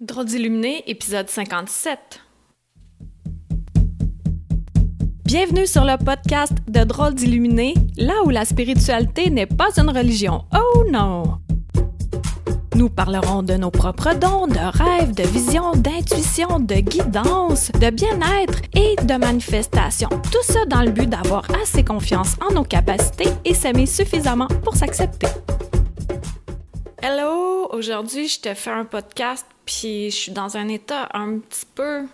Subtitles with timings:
[0.00, 2.20] Drôle d'illuminé, épisode 57.
[5.24, 10.44] Bienvenue sur le podcast de Drôle d'illuminé, là où la spiritualité n'est pas une religion.
[10.54, 11.40] Oh non!
[12.76, 18.60] Nous parlerons de nos propres dons, de rêves, de visions, d'intuition, de guidance, de bien-être
[18.74, 20.10] et de manifestation.
[20.30, 24.76] Tout ça dans le but d'avoir assez confiance en nos capacités et s'aimer suffisamment pour
[24.76, 25.26] s'accepter.
[27.00, 27.68] Hello!
[27.70, 32.06] Aujourd'hui, je te fais un podcast, puis je suis dans un état un petit peu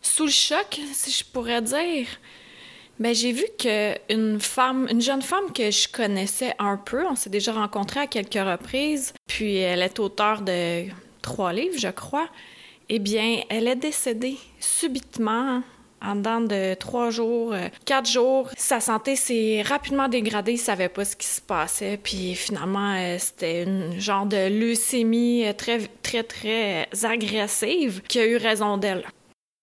[0.00, 2.06] sous le choc, si je pourrais dire.
[2.98, 7.28] Ben, j'ai vu qu'une femme, une jeune femme que je connaissais un peu, on s'est
[7.28, 10.86] déjà rencontrés à quelques reprises, puis elle est auteure de
[11.20, 12.30] trois livres, je crois.
[12.88, 15.62] Eh bien, elle est décédée subitement
[16.02, 18.50] en dedans de trois jours, euh, quatre jours.
[18.56, 23.16] Sa santé s'est rapidement dégradée, il savait pas ce qui se passait, puis finalement, euh,
[23.18, 29.04] c'était une genre de leucémie euh, très, très, très agressive qui a eu raison d'elle.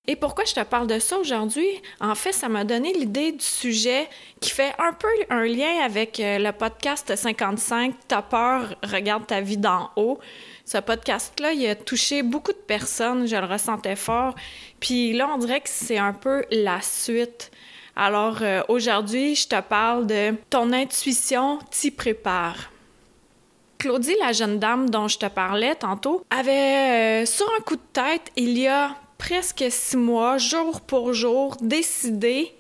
[0.06, 1.66] Et pourquoi je te parle de ça aujourd'hui?
[2.02, 4.10] En fait, ça m'a donné l'idée du sujet
[4.42, 9.56] qui fait un peu un lien avec le podcast 55, T'as peur, regarde ta vie
[9.56, 10.20] d'en haut.
[10.66, 14.34] Ce podcast-là, il a touché beaucoup de personnes, je le ressentais fort.
[14.80, 17.52] Puis là, on dirait que c'est un peu la suite.
[17.96, 22.72] Alors euh, aujourd'hui, je te parle de ton intuition t'y prépare.
[23.78, 27.82] Claudie, la jeune dame dont je te parlais tantôt, avait euh, sur un coup de
[27.92, 32.56] tête, il y a presque six mois, jour pour jour, décidé,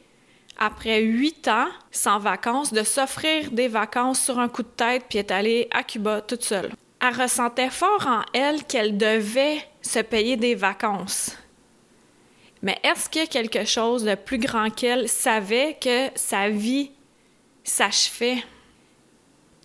[0.59, 5.18] après huit ans, sans vacances, de s'offrir des vacances sur un coup de tête puis
[5.18, 6.72] est allée à Cuba toute seule.
[7.06, 11.38] Elle ressentait fort en elle qu'elle devait se payer des vacances.
[12.62, 16.92] Mais est-ce a quelque chose de plus grand qu'elle savait que sa vie
[17.66, 18.42] s'achevait?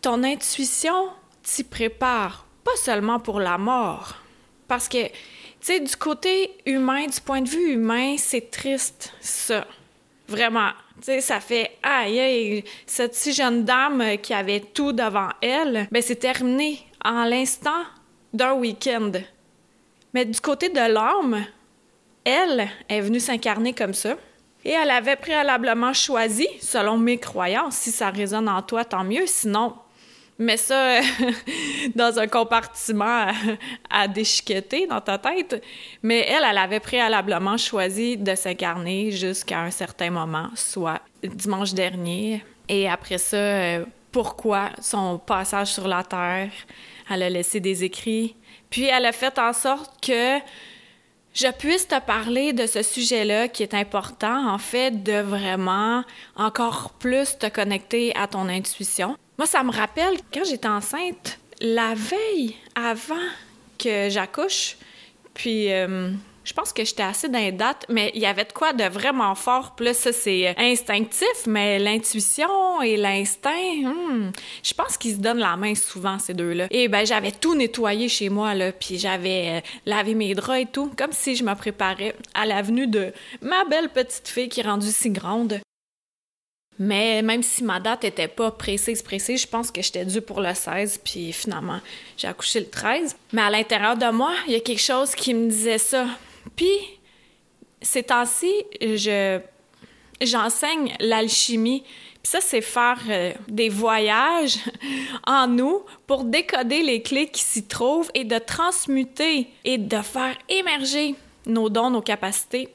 [0.03, 1.11] Ton intuition
[1.45, 4.17] t'y prépare, pas seulement pour la mort.
[4.67, 5.13] Parce que tu
[5.61, 9.65] sais, du côté humain, du point de vue humain, c'est triste, ça.
[10.27, 10.71] Vraiment.
[10.97, 15.87] Tu sais, ça fait aïe, aïe, cette si jeune dame qui avait tout devant elle,
[15.93, 17.85] ben c'est terminé en l'instant
[18.33, 19.13] d'un week-end.
[20.15, 21.45] Mais du côté de l'âme,
[22.25, 24.17] elle est venue s'incarner comme ça.
[24.65, 29.27] Et elle avait préalablement choisi, selon mes croyances, si ça résonne en toi, tant mieux.
[29.27, 29.75] Sinon,
[30.39, 31.01] mets ça
[31.95, 33.29] dans un compartiment
[33.91, 35.63] à, déchiqueter dans ta tête.
[36.03, 42.45] Mais elle, elle avait préalablement choisi de s'incarner jusqu'à un certain moment, soit dimanche dernier.
[42.69, 43.85] Et après ça, euh,
[44.19, 46.51] pourquoi son passage sur la Terre,
[47.09, 48.35] elle a laissé des écrits.
[48.69, 50.39] Puis elle a fait en sorte que
[51.35, 56.03] je puisse te parler de ce sujet-là qui est important, en fait, de vraiment
[56.35, 59.17] encore plus te connecter à ton intuition.
[59.39, 63.15] Moi, ça me rappelle quand j'étais enceinte, la veille avant
[63.79, 64.79] que j'accouche,
[65.33, 66.11] puis euh,
[66.49, 68.85] je pense que j'étais assez dans les dates, mais il y avait de quoi de
[68.85, 69.75] vraiment fort.
[69.77, 73.51] Puis là, ça, c'est instinctif, mais l'intuition et l'instinct,
[73.83, 74.33] hmm,
[74.63, 76.67] je pense qu'ils se donnent la main souvent, ces deux-là.
[76.71, 80.91] Et ben j'avais tout nettoyé chez moi, puis j'avais euh, lavé mes draps et tout,
[80.97, 84.65] comme si je me préparais à la venue de ma belle petite fille qui est
[84.65, 85.61] rendue si grande.
[86.79, 90.41] Mais même si ma date était pas précise, précise, je pense que j'étais due pour
[90.41, 91.81] le 16, puis finalement,
[92.17, 93.17] j'ai accouché le 13.
[93.35, 96.07] Mais à l'intérieur de moi, il y a quelque chose qui me disait ça.
[96.57, 96.79] Puis,
[97.81, 99.41] ces temps-ci, je,
[100.21, 101.83] j'enseigne l'alchimie.
[102.23, 104.59] Puis ça, c'est faire euh, des voyages
[105.27, 110.37] en nous pour décoder les clés qui s'y trouvent et de transmuter et de faire
[110.49, 111.15] émerger
[111.47, 112.69] nos dons, nos capacités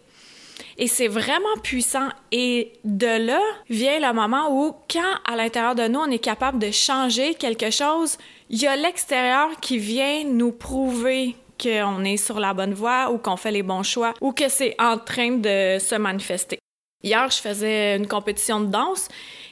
[0.77, 2.09] et c'est vraiment puissant.
[2.31, 6.59] Et de là vient le moment où, quand à l'intérieur de nous, on est capable
[6.59, 8.17] de changer quelque chose,
[8.49, 13.17] il y a l'extérieur qui vient nous prouver qu'on est sur la bonne voie ou
[13.17, 16.59] qu'on fait les bons choix ou que c'est en train de se manifester.
[17.03, 19.09] Hier, je faisais une compétition de danse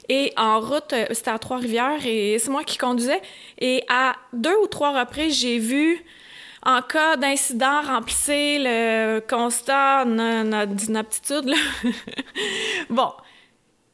[0.07, 3.21] et en route, c'était à Trois-Rivières et c'est moi qui conduisais.
[3.59, 6.03] Et à deux ou trois reprises, j'ai vu
[6.63, 11.53] en cas d'incident, remplissez le constat d'inaptitude.
[12.89, 13.11] bon.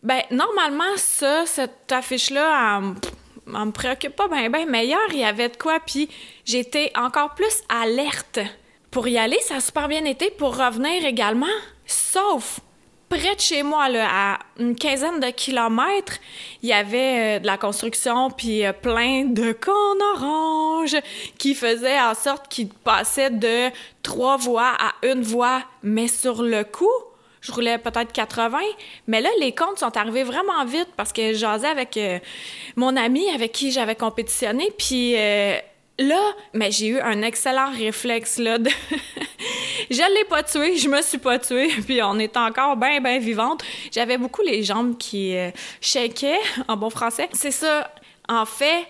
[0.04, 2.82] Ben, normalement, ça, cette affiche-là,
[3.48, 4.66] me préoccupe pas bien.
[4.68, 6.10] Mais hier, il y avait de quoi, puis
[6.46, 8.40] j'étais encore plus alerte.
[8.92, 10.32] Pour y aller, ça a super bien été.
[10.32, 11.46] Pour revenir également,
[11.86, 12.60] sauf
[13.10, 16.18] près de chez moi, là, à une quinzaine de kilomètres,
[16.62, 19.72] il y avait euh, de la construction, puis euh, plein de cons
[20.16, 20.98] orange
[21.38, 23.70] qui faisaient en sorte qu'ils passaient de
[24.04, 25.64] trois voies à une voie.
[25.84, 26.88] Mais sur le coup,
[27.48, 28.60] je roulais peut-être 80,
[29.08, 32.20] mais là, les comptes sont arrivés vraiment vite parce que j'asais avec euh,
[32.76, 35.16] mon ami avec qui j'avais compétitionné, puis
[36.00, 38.70] là, mais j'ai eu un excellent réflexe là de
[39.90, 43.64] l'ai pas tué, je me suis pas tuée, puis on est encore bien bien vivante.
[43.92, 45.52] J'avais beaucoup les jambes qui euh,
[46.68, 47.30] en bon français.
[47.34, 47.92] C'est ça.
[48.30, 48.86] En fait,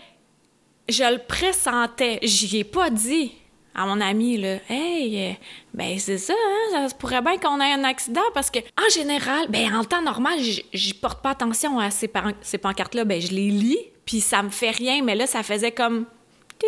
[0.90, 2.20] je le pressentais.
[2.24, 3.34] J'y ai pas dit
[3.78, 5.34] à mon ami, là, hey, euh,
[5.74, 9.48] ben c'est ça, hein, ça pourrait bien qu'on ait un accident parce que, en général,
[9.50, 10.40] ben en temps normal,
[10.74, 14.50] j'y porte pas attention à ces, ces pancartes-là, ben je les lis, puis ça me
[14.50, 16.08] fait rien, mais là, ça faisait comme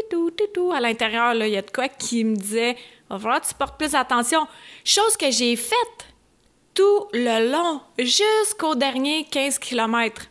[0.10, 2.78] tout, tout à l'intérieur, là, il y a de quoi qui me disait,
[3.10, 4.48] va falloir que tu portes plus attention.
[4.86, 6.08] Chose que j'ai faite
[6.74, 10.28] tout le long, jusqu'au dernier 15 km.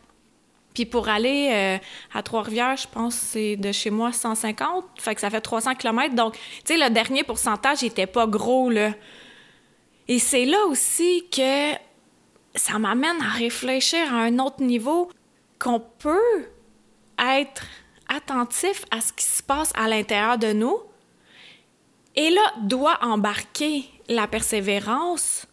[0.79, 1.77] Puis pour aller euh,
[2.13, 6.15] à Trois-Rivières, je pense c'est de chez moi 150, fait que ça fait 300 km.
[6.15, 8.71] Donc, tu sais, le dernier pourcentage n'était pas gros.
[8.71, 11.73] Et c'est là aussi que
[12.55, 15.11] ça m'amène à réfléchir à un autre niveau
[15.59, 16.47] qu'on peut
[17.21, 17.65] être
[18.07, 20.77] attentif à ce qui se passe à l'intérieur de nous.
[22.15, 25.45] Et là, doit embarquer la persévérance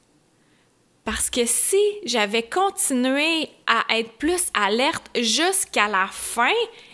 [1.07, 6.51] parce que si j'avais continué à être plus alerte jusqu'à la fin,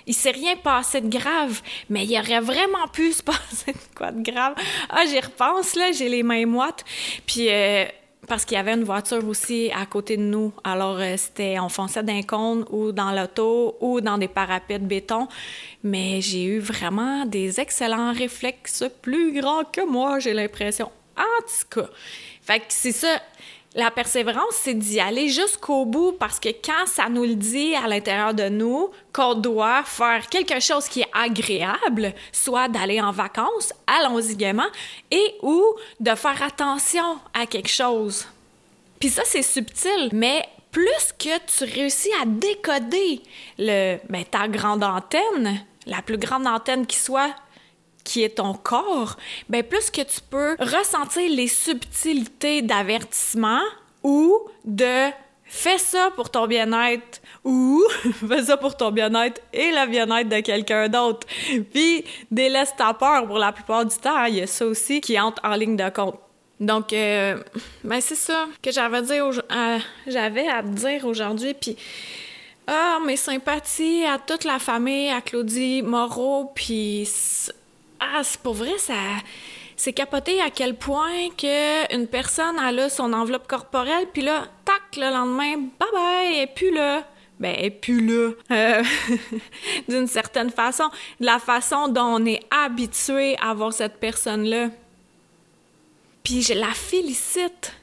[0.07, 4.13] il s'est rien passé de grave, mais il aurait vraiment pu se passer de quoi
[4.13, 4.55] de grave.
[4.91, 6.85] Ah, j'y repense, là, j'ai les mains moites.
[7.25, 7.87] Puis, euh,
[8.29, 10.53] parce qu'il y avait une voiture aussi à côté de nous.
[10.63, 14.85] Alors, euh, c'était, on fonçait d'un cône ou dans l'auto ou dans des parapets de
[14.85, 15.27] béton.
[15.85, 20.91] Mais j'ai eu vraiment des excellents réflexes plus grands que moi, j'ai l'impression.
[21.17, 21.89] En tout cas.
[22.43, 23.19] Fait que c'est ça
[23.75, 27.89] la persévérance, c'est d'y aller jusqu'au bout parce que quand ça nous le dit à
[27.89, 33.73] l'intérieur de nous qu'on doit faire quelque chose qui est agréable, soit d'aller en vacances,
[33.87, 34.69] allons-y gaiement,
[35.11, 35.65] et ou
[36.01, 38.27] de faire attention à quelque chose.
[39.01, 43.23] Puis ça, c'est subtil, mais plus que tu réussis à décoder
[43.59, 47.35] le, ben, ta grande antenne, la plus grande antenne qui soit,
[48.05, 49.17] qui est ton corps,
[49.49, 53.63] ben plus que tu peux ressentir les subtilités d'avertissement
[54.03, 55.11] ou de
[55.45, 57.83] fais ça pour ton bien-être ou
[58.29, 61.27] fais ça pour ton bien-être et le bien-être de quelqu'un d'autre.
[61.73, 65.19] Puis délaisse ta peur pour la plupart du temps, il y a ça aussi qui
[65.21, 66.19] entre en ligne de compte.
[66.59, 67.43] Donc, euh,
[67.83, 69.25] ben c'est ça que j'avais dire,
[70.07, 71.55] j'avais à dire aujourd'hui.
[71.55, 71.77] Puis,
[72.69, 77.09] ah, mes sympathies à toute la famille, à Claudie Moreau, puis
[78.23, 78.95] c'est pour vrai, ça.
[79.77, 84.47] C'est capoté à quel point que une personne a là son enveloppe corporelle, puis là,
[84.65, 87.05] tac, le lendemain, bye bye, et puis là.
[87.41, 88.31] Ben, et puis là.
[88.51, 88.85] Euh,
[89.89, 90.89] d'une certaine façon,
[91.19, 94.69] de la façon dont on est habitué à voir cette personne-là.
[96.23, 97.75] Puis je la félicite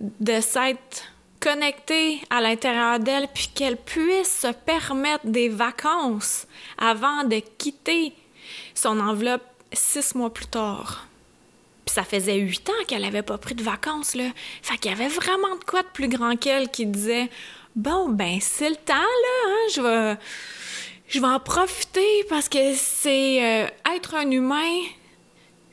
[0.00, 1.02] de s'être
[1.40, 6.46] connectée à l'intérieur d'elle, puis qu'elle puisse se permettre des vacances
[6.78, 8.12] avant de quitter
[8.78, 9.42] son enveloppe
[9.72, 11.06] six mois plus tard.
[11.84, 14.24] Puis ça faisait huit ans qu'elle avait pas pris de vacances, là.
[14.62, 17.28] Fait qu'il y avait vraiment de quoi de plus grand qu'elle qui disait
[17.74, 20.16] Bon, ben, c'est le temps, là, hein, je vais.
[21.26, 23.66] En profiter parce que c'est euh,
[23.96, 24.82] être un humain,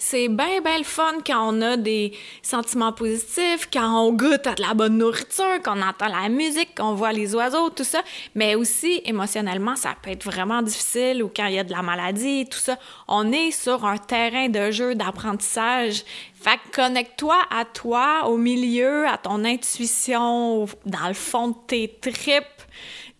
[0.07, 2.11] c'est bien, bien le fun quand on a des
[2.43, 6.93] sentiments positifs, quand on goûte à de la bonne nourriture, qu'on entend la musique, qu'on
[6.93, 8.03] voit les oiseaux, tout ça.
[8.35, 11.81] Mais aussi, émotionnellement, ça peut être vraiment difficile ou quand il y a de la
[11.81, 12.77] maladie, tout ça.
[13.07, 16.03] On est sur un terrain de jeu, d'apprentissage.
[16.35, 21.97] Fait que connecte-toi à toi, au milieu, à ton intuition, dans le fond de tes
[21.99, 22.45] tripes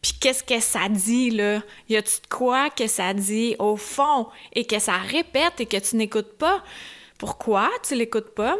[0.05, 1.63] puis qu'est-ce que ça dit, là?
[1.89, 5.77] Y a-tu de quoi que ça dit au fond et que ça répète et que
[5.77, 6.63] tu n'écoutes pas?
[7.17, 8.55] Pourquoi tu l'écoutes pas?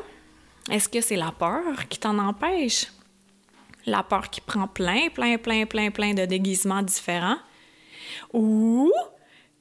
[0.71, 2.87] Est-ce que c'est la peur qui t'en empêche?
[3.85, 7.37] La peur qui prend plein, plein, plein, plein, plein de déguisements différents?
[8.33, 8.91] Ou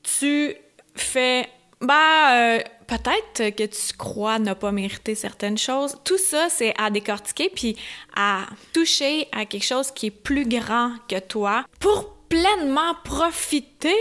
[0.03, 0.57] tu
[0.97, 1.51] fais,
[1.83, 2.61] bah,
[2.99, 5.97] peut-être que tu crois ne pas mériter certaines choses.
[6.05, 7.77] Tout ça, c'est à décortiquer puis
[8.15, 13.95] à toucher à quelque chose qui est plus grand que toi pour pleinement profiter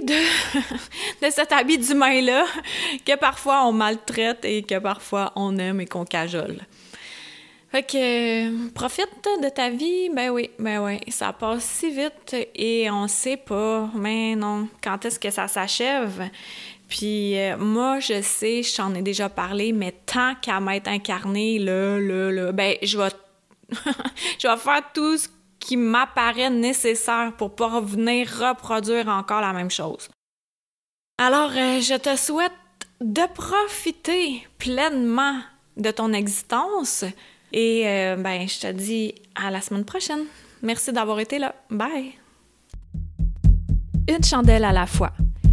[0.02, 2.46] de, cet habit d'humain-là
[3.04, 6.58] que parfois on maltraite et que parfois on aime et qu'on cajole.
[7.70, 9.08] Fait que profite
[9.42, 13.90] de ta vie, ben oui, ben oui, ça passe si vite et on sait pas,
[13.96, 16.30] mais non, quand est-ce que ça s'achève?
[16.88, 21.58] Puis euh, moi, je sais, je t'en ai déjà parlé, mais tant qu'à m'être incarnée,
[21.58, 23.08] là, là, là, ben, je vais,
[24.38, 29.70] je vais faire tout ce qui m'apparaît nécessaire pour pas venir reproduire encore la même
[29.70, 30.08] chose.
[31.18, 32.52] Alors, euh, je te souhaite
[33.00, 35.40] de profiter pleinement
[35.76, 37.04] de ton existence
[37.52, 40.24] et euh, ben, je te dis à la semaine prochaine.
[40.62, 41.54] Merci d'avoir été là.
[41.70, 42.12] Bye!
[44.08, 45.12] Une chandelle à la fois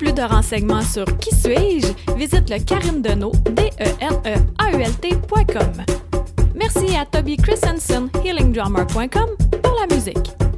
[0.00, 4.80] Plus de renseignements sur Qui suis-je, visite le Deneau, d e n e a u
[4.80, 4.90] l
[6.54, 9.28] Merci à Toby Christensen, healingdrummer.com,
[9.62, 10.49] pour la musique.